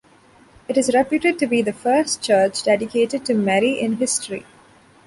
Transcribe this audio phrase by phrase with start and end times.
[0.67, 4.47] It is reputed to be the first church dedicated to Mary in history.